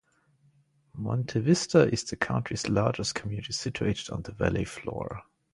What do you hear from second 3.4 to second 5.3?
situated on the valley floor.